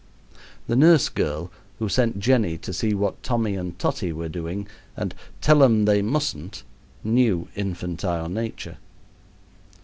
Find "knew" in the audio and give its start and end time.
7.03-7.49